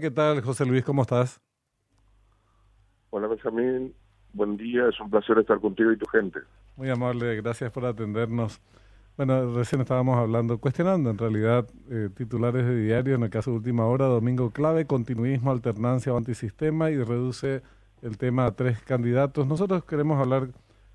¿Qué 0.00 0.12
tal, 0.12 0.42
José 0.42 0.64
Luis? 0.64 0.84
¿Cómo 0.84 1.02
estás? 1.02 1.40
Hola, 3.10 3.26
Benjamín. 3.26 3.94
Buen 4.32 4.56
día. 4.56 4.88
Es 4.88 5.00
un 5.00 5.10
placer 5.10 5.38
estar 5.38 5.58
contigo 5.60 5.90
y 5.90 5.96
tu 5.96 6.06
gente. 6.06 6.38
Muy 6.76 6.88
amable. 6.88 7.34
Gracias 7.36 7.72
por 7.72 7.84
atendernos. 7.84 8.60
Bueno, 9.16 9.52
recién 9.54 9.80
estábamos 9.80 10.16
hablando, 10.16 10.58
cuestionando 10.58 11.10
en 11.10 11.18
realidad 11.18 11.66
eh, 11.90 12.10
titulares 12.14 12.64
de 12.64 12.80
diario, 12.80 13.16
en 13.16 13.24
el 13.24 13.30
caso 13.30 13.50
de 13.50 13.56
Última 13.56 13.86
Hora, 13.86 14.06
Domingo 14.06 14.50
Clave, 14.50 14.86
continuismo, 14.86 15.50
alternancia 15.50 16.14
o 16.14 16.16
antisistema 16.16 16.90
y 16.90 17.02
reduce 17.02 17.62
el 18.02 18.18
tema 18.18 18.46
a 18.46 18.52
tres 18.52 18.80
candidatos. 18.82 19.48
Nosotros 19.48 19.84
queremos 19.84 20.20
hablar 20.20 20.50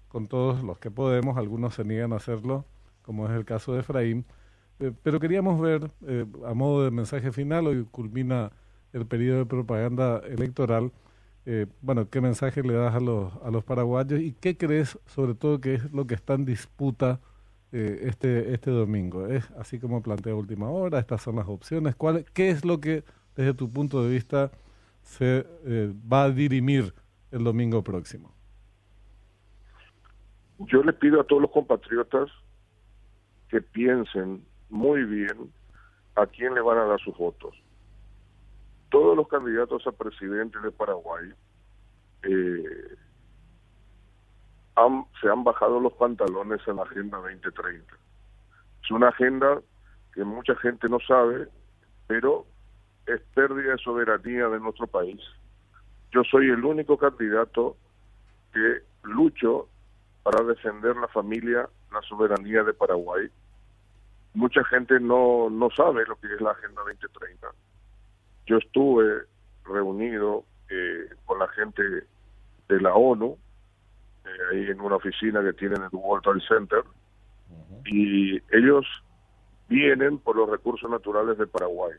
con 0.07 0.27
todos 0.27 0.63
los 0.63 0.79
que 0.79 0.89
podemos, 0.89 1.35
algunos 1.35 1.73
se 1.73 1.83
niegan 1.83 2.13
a 2.13 2.17
hacerlo, 2.17 2.63
como 3.01 3.27
es 3.27 3.33
el 3.33 3.43
caso 3.43 3.73
de 3.73 3.81
Efraín, 3.81 4.25
eh, 4.79 4.93
pero 5.03 5.19
queríamos 5.19 5.59
ver, 5.59 5.91
eh, 6.07 6.25
a 6.45 6.53
modo 6.53 6.85
de 6.85 6.91
mensaje 6.91 7.33
final, 7.33 7.67
hoy 7.67 7.85
culmina 7.91 8.53
el 8.93 9.05
periodo 9.05 9.39
de 9.39 9.45
propaganda 9.45 10.19
electoral, 10.19 10.91
eh, 11.45 11.65
bueno, 11.81 12.09
¿qué 12.09 12.21
mensaje 12.21 12.63
le 12.63 12.73
das 12.73 12.95
a 12.95 12.99
los, 12.99 13.35
a 13.43 13.51
los 13.51 13.63
paraguayos 13.63 14.21
y 14.21 14.31
qué 14.33 14.55
crees 14.55 14.97
sobre 15.07 15.33
todo 15.33 15.59
que 15.59 15.73
es 15.73 15.91
lo 15.91 16.07
que 16.07 16.13
está 16.13 16.35
en 16.35 16.45
disputa 16.45 17.19
eh, 17.71 18.01
este, 18.03 18.53
este 18.53 18.71
domingo? 18.71 19.27
¿Es 19.27 19.51
así 19.51 19.79
como 19.79 20.01
plantea 20.01 20.35
Última 20.35 20.69
Hora? 20.69 20.99
¿Estas 20.99 21.21
son 21.21 21.35
las 21.35 21.47
opciones? 21.47 21.95
¿Cuál, 21.95 22.23
¿Qué 22.33 22.49
es 22.49 22.63
lo 22.63 22.79
que 22.79 23.03
desde 23.35 23.53
tu 23.53 23.69
punto 23.69 24.03
de 24.03 24.11
vista 24.11 24.51
se 25.01 25.45
eh, 25.65 25.93
va 26.11 26.23
a 26.23 26.29
dirimir 26.29 26.93
el 27.31 27.43
domingo 27.43 27.83
próximo? 27.83 28.31
Yo 30.59 30.81
le 30.83 30.93
pido 30.93 31.19
a 31.19 31.23
todos 31.25 31.41
los 31.41 31.51
compatriotas 31.51 32.29
que 33.49 33.59
piensen 33.59 34.45
muy 34.69 35.03
bien 35.03 35.51
a 36.15 36.25
quién 36.27 36.53
le 36.53 36.61
van 36.61 36.77
a 36.77 36.85
dar 36.85 37.01
sus 37.01 37.17
votos 37.17 37.53
todos 38.93 39.17
los 39.17 39.27
candidatos 39.27 39.87
a 39.87 39.91
presidente 39.91 40.59
de 40.59 40.69
Paraguay 40.71 41.33
eh, 42.21 42.95
se 45.19 45.29
han 45.29 45.43
bajado 45.43 45.79
los 45.79 45.93
pantalones 45.93 46.61
en 46.67 46.75
la 46.75 46.83
Agenda 46.83 47.17
2030. 47.17 47.91
Es 48.83 48.91
una 48.91 49.07
agenda 49.09 49.59
que 50.13 50.23
mucha 50.23 50.55
gente 50.57 50.87
no 50.89 50.99
sabe, 50.99 51.47
pero 52.05 52.45
es 53.07 53.19
pérdida 53.33 53.71
de 53.71 53.77
soberanía 53.79 54.47
de 54.49 54.59
nuestro 54.59 54.85
país. 54.85 55.19
Yo 56.11 56.21
soy 56.29 56.51
el 56.51 56.63
único 56.63 56.95
candidato 56.95 57.75
que 58.53 58.83
lucho 59.01 59.69
para 60.21 60.43
defender 60.43 60.95
la 60.97 61.07
familia, 61.07 61.67
la 61.91 62.01
soberanía 62.03 62.61
de 62.63 62.75
Paraguay. 62.75 63.27
Mucha 64.35 64.63
gente 64.65 64.99
no, 64.99 65.49
no 65.49 65.71
sabe 65.71 66.05
lo 66.05 66.15
que 66.17 66.31
es 66.31 66.41
la 66.41 66.51
Agenda 66.51 66.83
2030 66.83 67.47
yo 68.45 68.57
estuve 68.57 69.23
reunido 69.65 70.45
eh, 70.69 71.09
con 71.25 71.39
la 71.39 71.47
gente 71.49 71.83
de 72.67 72.81
la 72.81 72.93
ONU, 72.93 73.37
eh, 74.25 74.29
ahí 74.51 74.65
en 74.69 74.81
una 74.81 74.95
oficina 74.95 75.41
que 75.41 75.53
tienen 75.53 75.77
en 75.77 75.83
el 75.83 75.89
World 75.93 76.23
Trade 76.23 76.41
Center, 76.47 76.83
y 77.85 78.35
ellos 78.55 78.85
vienen 79.67 80.17
por 80.19 80.35
los 80.35 80.49
recursos 80.49 80.89
naturales 80.89 81.37
de 81.37 81.47
Paraguay. 81.47 81.93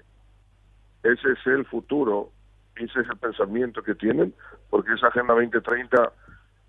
Ese 1.02 1.32
es 1.32 1.46
el 1.46 1.66
futuro, 1.66 2.30
ese 2.76 3.00
es 3.00 3.08
el 3.08 3.16
pensamiento 3.18 3.82
que 3.82 3.94
tienen, 3.94 4.34
porque 4.70 4.94
esa 4.94 5.08
Agenda 5.08 5.34
2030 5.34 6.12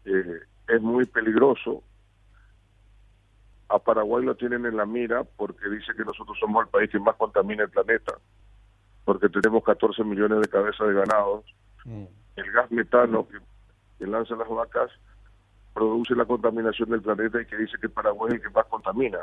eh, 0.06 0.40
es 0.68 0.82
muy 0.82 1.06
peligroso. 1.06 1.84
A 3.70 3.80
Paraguay 3.80 4.24
lo 4.24 4.36
tienen 4.36 4.66
en 4.66 4.78
la 4.78 4.86
mira 4.86 5.24
porque 5.24 5.70
dice 5.70 5.94
que 5.96 6.06
nosotros 6.06 6.38
somos 6.40 6.66
el 6.66 6.70
país 6.70 6.90
que 6.90 7.00
más 7.00 7.16
contamina 7.16 7.64
el 7.64 7.70
planeta 7.70 8.16
porque 9.06 9.30
tenemos 9.30 9.64
14 9.64 10.04
millones 10.04 10.42
de 10.42 10.48
cabezas 10.48 10.88
de 10.88 10.94
ganado. 10.94 11.44
Mm. 11.86 12.06
El 12.36 12.52
gas 12.52 12.70
metano 12.72 13.28
que, 13.28 13.38
lanzan 14.06 14.40
las 14.40 14.50
vacas 14.50 14.92
produce 15.74 16.16
la 16.16 16.26
contaminación 16.26 16.90
del 16.90 17.02
planeta 17.02 17.42
y 17.42 17.46
que 17.46 17.58
dice 17.58 17.78
que 17.80 17.90
Paraguay 17.90 18.30
es 18.30 18.36
el 18.36 18.42
que 18.42 18.50
más 18.50 18.66
contamina. 18.66 19.20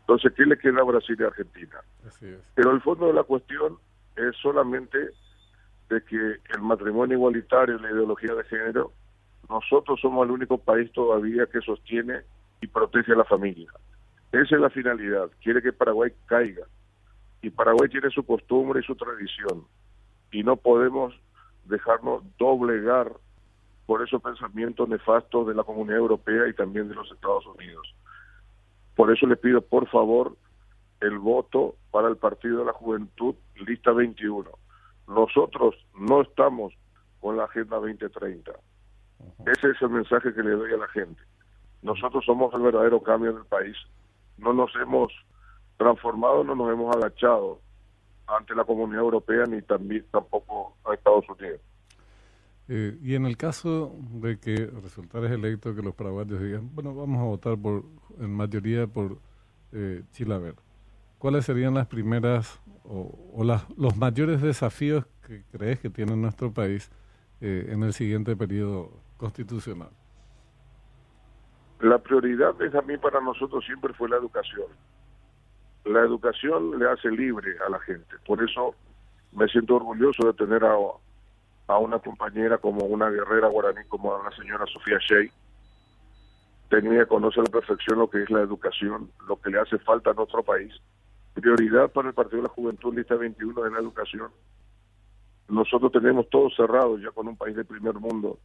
Entonces, 0.00 0.32
¿qué 0.36 0.44
le 0.44 0.58
queda 0.58 0.80
a 0.80 0.84
Brasil 0.84 1.16
y 1.18 1.24
Argentina? 1.24 1.80
Pero 2.54 2.72
el 2.72 2.80
fondo 2.82 3.06
de 3.06 3.14
la 3.14 3.22
cuestión 3.22 3.78
es 4.16 4.36
solamente 4.42 4.98
de 5.88 6.04
que 6.04 6.16
el 6.54 6.62
matrimonio 6.62 7.16
igualitario 7.16 7.76
y 7.76 7.82
la 7.82 7.90
ideología 7.90 8.34
de 8.34 8.44
género, 8.44 8.92
nosotros 9.48 10.00
somos 10.00 10.24
el 10.24 10.32
único 10.32 10.58
país 10.58 10.90
todavía 10.92 11.46
que 11.46 11.60
sostiene 11.60 12.20
y 12.60 12.66
protege 12.66 13.12
a 13.12 13.16
la 13.16 13.24
familia. 13.24 13.70
Esa 14.32 14.54
es 14.54 14.60
la 14.60 14.70
finalidad. 14.70 15.30
Quiere 15.42 15.60
que 15.62 15.72
Paraguay 15.72 16.10
caiga 16.26 16.66
y 17.42 17.50
Paraguay 17.50 17.88
tiene 17.88 18.10
su 18.10 18.24
costumbre 18.24 18.80
y 18.80 18.84
su 18.84 18.94
tradición 18.94 19.66
y 20.30 20.42
no 20.42 20.56
podemos 20.56 21.14
dejarnos 21.64 22.22
doblegar 22.38 23.12
por 23.86 24.02
esos 24.02 24.22
pensamientos 24.22 24.88
nefastos 24.88 25.46
de 25.48 25.54
la 25.54 25.64
Comunidad 25.64 25.98
Europea 25.98 26.48
y 26.48 26.54
también 26.54 26.88
de 26.88 26.94
los 26.94 27.10
Estados 27.10 27.44
Unidos. 27.46 27.94
Por 28.94 29.12
eso 29.12 29.26
le 29.26 29.36
pido, 29.36 29.60
por 29.60 29.88
favor, 29.88 30.36
el 31.00 31.18
voto 31.18 31.74
para 31.90 32.08
el 32.08 32.16
Partido 32.16 32.60
de 32.60 32.66
la 32.66 32.72
Juventud, 32.72 33.34
lista 33.66 33.90
21. 33.90 34.48
Nosotros 35.08 35.74
no 35.98 36.22
estamos 36.22 36.72
con 37.20 37.36
la 37.36 37.44
Agenda 37.44 37.76
2030. 37.76 38.52
Ese 39.46 39.70
es 39.70 39.82
el 39.82 39.90
mensaje 39.90 40.32
que 40.32 40.42
le 40.42 40.50
doy 40.52 40.72
a 40.72 40.76
la 40.76 40.88
gente. 40.88 41.20
Nosotros 41.82 42.24
somos 42.24 42.54
el 42.54 42.62
verdadero 42.62 43.02
cambio 43.02 43.32
del 43.32 43.44
país. 43.44 43.76
No 44.38 44.52
nos 44.52 44.74
hemos 44.76 45.12
transformado 45.82 46.44
no 46.44 46.54
nos 46.54 46.72
hemos 46.72 46.94
agachado 46.94 47.60
ante 48.26 48.54
la 48.54 48.64
comunidad 48.64 49.00
europea 49.00 49.44
ni 49.46 49.62
también 49.62 50.04
tampoco 50.10 50.76
a 50.84 50.94
Estados 50.94 51.24
Unidos. 51.28 51.60
Eh, 52.68 52.96
y 53.02 53.14
en 53.14 53.26
el 53.26 53.36
caso 53.36 53.92
de 54.12 54.38
que 54.38 54.70
resultara 54.82 55.26
electo 55.26 55.74
que 55.74 55.82
los 55.82 55.94
paraguayos 55.94 56.40
digan, 56.40 56.70
bueno, 56.74 56.94
vamos 56.94 57.20
a 57.20 57.24
votar 57.24 57.58
por 57.58 57.82
en 58.20 58.32
mayoría 58.32 58.86
por 58.86 59.18
eh, 59.72 60.02
Chilaver, 60.12 60.54
¿cuáles 61.18 61.44
serían 61.44 61.74
las 61.74 61.88
primeras 61.88 62.60
o, 62.84 63.42
las, 63.44 63.68
los 63.76 63.96
mayores 63.96 64.40
desafíos 64.40 65.04
que 65.26 65.42
crees 65.50 65.80
que 65.80 65.90
tiene 65.90 66.16
nuestro 66.16 66.52
país 66.52 66.90
eh, 67.40 67.68
en 67.70 67.82
el 67.82 67.92
siguiente 67.92 68.36
periodo 68.36 68.90
constitucional? 69.16 69.90
La 71.80 71.98
prioridad 71.98 72.54
mí 72.86 72.96
para 72.96 73.20
nosotros 73.20 73.64
siempre 73.64 73.92
fue 73.94 74.08
la 74.08 74.16
educación 74.16 74.66
la 75.84 76.00
educación 76.00 76.78
le 76.78 76.88
hace 76.88 77.10
libre 77.10 77.56
a 77.66 77.70
la 77.70 77.80
gente. 77.80 78.16
Por 78.26 78.42
eso 78.42 78.74
me 79.32 79.48
siento 79.48 79.76
orgulloso 79.76 80.26
de 80.26 80.34
tener 80.34 80.64
a, 80.64 80.76
a 81.66 81.78
una 81.78 81.98
compañera 81.98 82.58
como 82.58 82.84
una 82.84 83.10
guerrera 83.10 83.48
guaraní 83.48 83.84
como 83.88 84.16
la 84.22 84.30
señora 84.36 84.64
Sofía 84.66 84.98
Shea. 84.98 85.30
Tenía, 86.68 87.06
conoce 87.06 87.40
a 87.40 87.42
la 87.42 87.50
perfección 87.50 87.98
lo 87.98 88.08
que 88.08 88.22
es 88.22 88.30
la 88.30 88.40
educación, 88.40 89.10
lo 89.28 89.40
que 89.40 89.50
le 89.50 89.60
hace 89.60 89.78
falta 89.78 90.10
a 90.10 90.14
nuestro 90.14 90.42
país. 90.42 90.72
Prioridad 91.34 91.90
para 91.90 92.08
el 92.08 92.14
Partido 92.14 92.38
de 92.38 92.48
la 92.48 92.54
Juventud, 92.54 92.94
lista 92.94 93.14
21 93.14 93.62
de 93.62 93.70
la 93.70 93.78
educación. 93.78 94.30
Nosotros 95.48 95.92
tenemos 95.92 96.28
todo 96.30 96.48
cerrado 96.50 96.98
ya 96.98 97.10
con 97.10 97.28
un 97.28 97.36
país 97.36 97.56
de 97.56 97.64
primer 97.64 97.94
mundo 97.94 98.38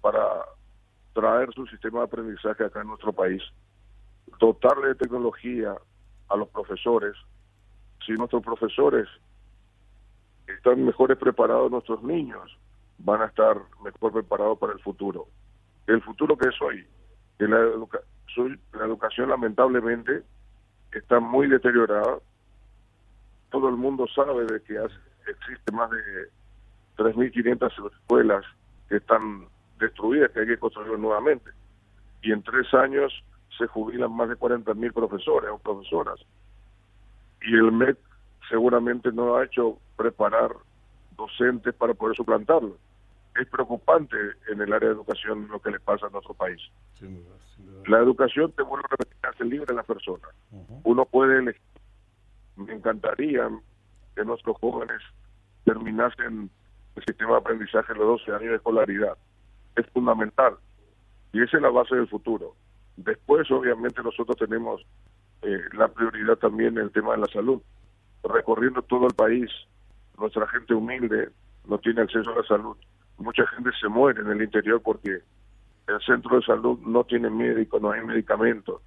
para 0.00 0.22
traer 1.14 1.52
su 1.54 1.66
sistema 1.66 2.00
de 2.00 2.04
aprendizaje 2.06 2.64
acá 2.64 2.80
en 2.80 2.88
nuestro 2.88 3.12
país, 3.12 3.42
dotarle 4.38 4.88
de 4.88 4.94
tecnología, 4.96 5.76
a 6.32 6.36
los 6.36 6.48
profesores. 6.48 7.14
Si 8.06 8.12
nuestros 8.12 8.42
profesores 8.42 9.08
están 10.46 10.84
mejores 10.84 11.18
preparados, 11.18 11.70
nuestros 11.70 12.02
niños 12.02 12.58
van 12.98 13.22
a 13.22 13.26
estar 13.26 13.56
mejor 13.84 14.12
preparados 14.12 14.58
para 14.58 14.72
el 14.72 14.80
futuro. 14.80 15.26
El 15.86 16.02
futuro 16.02 16.36
que 16.36 16.48
es 16.48 16.62
hoy, 16.62 16.86
que 17.38 17.46
la, 17.46 17.58
la 17.58 18.84
educación 18.86 19.28
lamentablemente 19.28 20.22
está 20.92 21.20
muy 21.20 21.48
deteriorada. 21.48 22.18
Todo 23.50 23.68
el 23.68 23.76
mundo 23.76 24.06
sabe 24.14 24.44
de 24.46 24.62
que 24.62 24.78
existe 25.28 25.72
más 25.72 25.90
de 25.90 26.28
3.500 26.96 27.92
escuelas 27.92 28.44
que 28.88 28.96
están 28.96 29.46
destruidas, 29.78 30.30
que 30.30 30.40
hay 30.40 30.46
que 30.46 30.58
construir 30.58 30.98
nuevamente. 30.98 31.50
Y 32.22 32.32
en 32.32 32.42
tres 32.42 32.72
años 32.74 33.12
se 33.58 33.66
jubilan 33.66 34.14
más 34.14 34.28
de 34.28 34.36
40.000 34.36 34.92
profesores 34.92 35.50
o 35.50 35.58
profesoras. 35.58 36.20
Y 37.42 37.54
el 37.54 37.72
MEC 37.72 37.98
seguramente 38.48 39.12
no 39.12 39.36
ha 39.36 39.44
hecho 39.44 39.78
preparar 39.96 40.52
docentes 41.16 41.74
para 41.74 41.94
poder 41.94 42.16
suplantarlo. 42.16 42.76
Es 43.40 43.48
preocupante 43.48 44.16
en 44.48 44.60
el 44.60 44.72
área 44.72 44.90
de 44.90 44.94
educación 44.94 45.48
lo 45.48 45.60
que 45.60 45.70
le 45.70 45.80
pasa 45.80 46.06
a 46.06 46.10
nuestro 46.10 46.34
país. 46.34 46.60
La 47.86 47.98
educación 47.98 48.52
te 48.52 48.62
vuelve 48.62 48.84
a 48.86 48.90
repetir, 48.90 49.16
hace 49.22 49.44
libre 49.44 49.72
a 49.72 49.76
la 49.76 49.82
persona. 49.82 50.28
Uno 50.84 51.04
puede 51.06 51.38
elegir. 51.38 51.62
Me 52.56 52.74
encantaría 52.74 53.48
que 54.14 54.24
nuestros 54.24 54.56
jóvenes 54.58 55.00
terminasen 55.64 56.50
el 56.96 57.04
sistema 57.04 57.32
de 57.32 57.38
aprendizaje 57.38 57.92
a 57.92 57.96
los 57.96 58.20
12 58.26 58.32
años 58.32 58.50
de 58.50 58.56
escolaridad. 58.56 59.16
Es 59.76 59.86
fundamental. 59.90 60.56
Y 61.32 61.42
esa 61.42 61.56
es 61.56 61.62
la 61.62 61.70
base 61.70 61.96
del 61.96 62.08
futuro. 62.08 62.54
Después, 62.96 63.50
obviamente, 63.50 64.02
nosotros 64.02 64.36
tenemos 64.36 64.84
eh, 65.42 65.60
la 65.72 65.88
prioridad 65.88 66.36
también 66.36 66.78
en 66.78 66.84
el 66.84 66.92
tema 66.92 67.12
de 67.12 67.18
la 67.18 67.26
salud. 67.26 67.60
Recorriendo 68.22 68.82
todo 68.82 69.06
el 69.06 69.14
país, 69.14 69.50
nuestra 70.18 70.46
gente 70.48 70.74
humilde 70.74 71.30
no 71.66 71.78
tiene 71.78 72.02
acceso 72.02 72.30
a 72.32 72.36
la 72.36 72.44
salud. 72.44 72.76
Mucha 73.18 73.46
gente 73.48 73.70
se 73.80 73.88
muere 73.88 74.20
en 74.20 74.28
el 74.28 74.42
interior 74.42 74.80
porque 74.82 75.20
el 75.88 76.00
centro 76.06 76.36
de 76.36 76.42
salud 76.42 76.78
no 76.80 77.04
tiene 77.04 77.30
médico, 77.30 77.80
no 77.80 77.90
hay 77.90 78.04
medicamentos. 78.04 78.80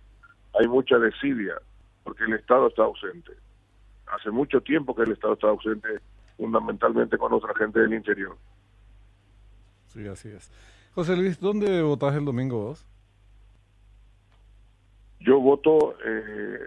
Hay 0.59 0.67
mucha 0.67 0.97
desidia 0.97 1.55
porque 2.03 2.23
el 2.23 2.33
Estado 2.33 2.67
está 2.67 2.83
ausente. 2.83 3.33
Hace 4.07 4.29
mucho 4.31 4.61
tiempo 4.61 4.95
que 4.95 5.03
el 5.03 5.11
Estado 5.11 5.33
está 5.33 5.47
ausente 5.47 5.89
fundamentalmente 6.37 7.17
con 7.17 7.33
otra 7.33 7.53
gente 7.55 7.79
del 7.79 7.93
interior. 7.93 8.37
Sí, 9.87 10.07
así 10.07 10.29
es. 10.29 10.51
José 10.93 11.15
Luis, 11.15 11.39
¿dónde 11.39 11.81
votás 11.81 12.15
el 12.15 12.25
domingo 12.25 12.65
vos? 12.65 12.85
Yo 15.25 15.39
voto 15.39 15.95
eh, 16.05 16.59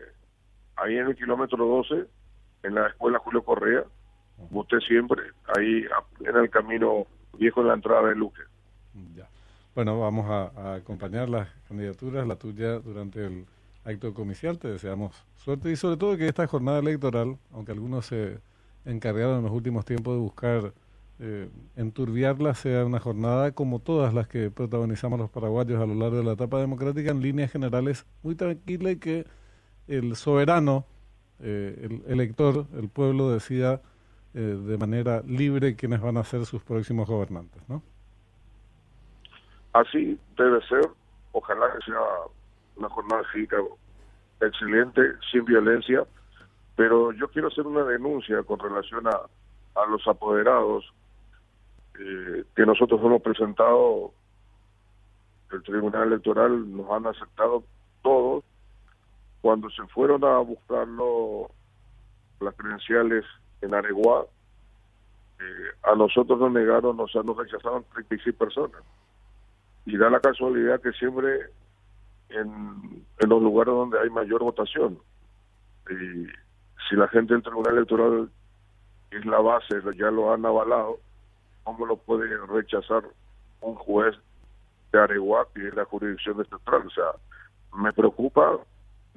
ahí 0.76 0.96
en 0.96 1.06
el 1.06 1.16
kilómetro 1.16 1.64
12, 1.64 2.06
en 2.64 2.74
la 2.74 2.88
escuela 2.88 3.20
Julio 3.20 3.42
Correa. 3.44 3.84
Voté 4.50 4.80
siempre 4.80 5.22
ahí 5.56 5.84
en 6.20 6.36
el 6.36 6.50
camino 6.50 7.06
viejo 7.38 7.60
en 7.60 7.68
la 7.68 7.74
entrada 7.74 8.08
de 8.08 8.16
Luque. 8.16 8.42
Ya. 9.14 9.28
Bueno, 9.76 10.00
vamos 10.00 10.28
a, 10.28 10.74
acompañar 10.74 11.28
las 11.28 11.48
candidaturas, 11.68 12.26
la 12.26 12.34
tuya 12.34 12.80
durante 12.80 13.26
el 13.26 13.46
acto 13.84 14.12
comicial. 14.12 14.58
Te 14.58 14.68
deseamos 14.68 15.24
suerte 15.36 15.70
y 15.70 15.76
sobre 15.76 15.96
todo 15.96 16.16
que 16.16 16.26
esta 16.26 16.46
jornada 16.48 16.80
electoral, 16.80 17.38
aunque 17.52 17.72
algunos 17.72 18.06
se 18.06 18.40
encargaron 18.84 19.38
en 19.38 19.44
los 19.44 19.52
últimos 19.52 19.84
tiempos 19.84 20.14
de 20.14 20.20
buscar 20.20 20.72
eh, 21.20 21.50
enturbiarla, 21.74 22.54
sea 22.54 22.84
una 22.84 23.00
jornada 23.00 23.50
como 23.50 23.80
todas 23.80 24.14
las 24.14 24.28
que 24.28 24.52
protagonizamos 24.52 25.18
los 25.18 25.28
paraguayos 25.30 25.82
a 25.82 25.86
lo 25.86 25.94
largo 25.94 26.18
de 26.18 26.22
la 26.22 26.32
etapa 26.34 26.60
democrática, 26.60 27.10
en 27.10 27.22
líneas 27.22 27.50
generales 27.50 28.06
muy 28.22 28.36
tranquila 28.36 28.92
y 28.92 28.98
que 28.98 29.26
el 29.88 30.14
soberano, 30.14 30.84
eh, 31.40 31.88
el 32.06 32.12
elector, 32.12 32.66
el 32.76 32.88
pueblo 32.88 33.30
decida 33.30 33.82
eh, 34.32 34.38
de 34.38 34.78
manera 34.78 35.22
libre 35.26 35.74
quiénes 35.74 36.00
van 36.00 36.18
a 36.18 36.24
ser 36.24 36.46
sus 36.46 36.62
próximos 36.62 37.08
gobernantes, 37.08 37.68
¿no? 37.68 37.82
Así 39.72 40.16
debe 40.36 40.64
ser. 40.68 40.88
Ojalá 41.32 41.66
que 41.72 41.84
sea 41.90 42.00
una 42.76 42.88
jornada 42.90 43.22
excelente, 44.40 45.02
sin 45.32 45.44
violencia, 45.44 46.06
pero 46.76 47.10
yo 47.12 47.26
quiero 47.28 47.48
hacer 47.48 47.66
una 47.66 47.82
denuncia 47.82 48.40
con 48.44 48.60
relación 48.60 49.06
a, 49.08 49.20
a 49.74 49.86
los 49.86 50.06
apoderados 50.06 50.84
que 52.54 52.66
nosotros 52.66 53.00
hemos 53.02 53.22
presentado. 53.22 54.12
El 55.50 55.62
Tribunal 55.62 56.08
Electoral 56.08 56.76
nos 56.76 56.90
han 56.90 57.06
aceptado 57.06 57.64
todos. 58.02 58.44
Cuando 59.40 59.70
se 59.70 59.86
fueron 59.86 60.24
a 60.24 60.38
buscarlo 60.38 61.50
las 62.40 62.54
credenciales 62.54 63.24
en 63.62 63.74
Areguá, 63.74 64.24
eh, 65.40 65.44
a 65.84 65.94
nosotros 65.94 66.38
nos 66.38 66.52
negaron, 66.52 66.96
nos, 66.96 67.14
nos 67.14 67.36
rechazaron 67.36 67.84
36 67.94 68.36
personas. 68.36 68.82
Y 69.86 69.96
da 69.96 70.10
la 70.10 70.20
casualidad 70.20 70.80
que 70.80 70.92
siempre 70.92 71.50
en, 72.28 73.06
en 73.18 73.28
los 73.28 73.42
lugares 73.42 73.72
donde 73.72 73.98
hay 74.00 74.10
mayor 74.10 74.42
votación. 74.42 74.98
Y 75.88 76.26
si 76.88 76.96
la 76.96 77.08
gente 77.08 77.32
del 77.32 77.42
Tribunal 77.42 77.76
Electoral 77.76 78.30
es 79.10 79.24
la 79.24 79.38
base, 79.38 79.80
ya 79.96 80.10
lo 80.10 80.32
han 80.32 80.44
avalado, 80.44 80.98
¿cómo 81.68 81.84
lo 81.84 81.98
puede 81.98 82.34
rechazar 82.46 83.04
un 83.60 83.74
juez 83.74 84.16
de 84.90 85.00
Areguá, 85.00 85.46
que 85.54 85.68
es 85.68 85.74
la 85.74 85.84
jurisdicción 85.84 86.38
de 86.38 86.46
central? 86.46 86.86
O 86.86 86.90
sea, 86.90 87.10
me 87.76 87.92
preocupa 87.92 88.58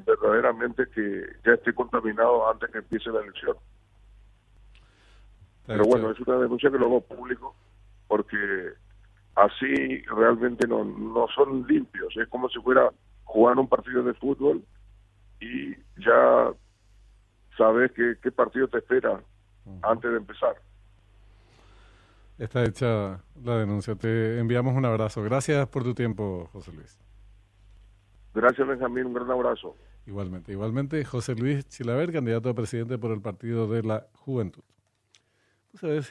verdaderamente 0.05 0.85
que 0.93 1.27
ya 1.45 1.53
esté 1.53 1.73
contaminado 1.73 2.49
antes 2.49 2.69
que 2.69 2.79
empiece 2.79 3.09
la 3.09 3.21
elección. 3.21 3.55
Pero 5.65 5.85
bueno, 5.85 6.11
es 6.11 6.19
una 6.19 6.39
denuncia 6.39 6.69
que 6.69 6.77
lo 6.77 6.87
hago 6.87 6.99
público 6.99 7.55
porque 8.09 8.73
así 9.35 10.01
realmente 10.07 10.67
no, 10.67 10.83
no 10.83 11.27
son 11.33 11.65
limpios. 11.65 12.17
Es 12.17 12.27
como 12.27 12.49
si 12.49 12.59
fuera 12.59 12.91
jugar 13.23 13.57
un 13.59 13.69
partido 13.69 14.03
de 14.03 14.13
fútbol 14.15 14.61
y 15.39 15.73
ya 15.95 16.51
sabes 17.57 17.93
qué, 17.93 18.15
qué 18.21 18.29
partido 18.29 18.67
te 18.67 18.79
espera 18.79 19.21
antes 19.83 20.11
de 20.11 20.17
empezar. 20.17 20.57
Está 22.41 22.63
hecha 22.63 23.23
la 23.43 23.59
denuncia. 23.59 23.93
Te 23.93 24.39
enviamos 24.39 24.75
un 24.75 24.83
abrazo. 24.83 25.21
Gracias 25.21 25.67
por 25.67 25.83
tu 25.83 25.93
tiempo, 25.93 26.49
José 26.51 26.71
Luis. 26.71 26.99
Gracias, 28.33 28.67
Benjamín. 28.67 29.05
Un 29.05 29.13
gran 29.13 29.29
abrazo. 29.29 29.77
Igualmente, 30.07 30.51
igualmente, 30.51 31.05
José 31.05 31.35
Luis 31.35 31.67
Chilaver, 31.67 32.11
candidato 32.11 32.49
a 32.49 32.55
presidente 32.55 32.97
por 32.97 33.11
el 33.11 33.21
Partido 33.21 33.67
de 33.67 33.83
la 33.83 34.07
Juventud. 34.13 34.63
Pues 35.79 36.09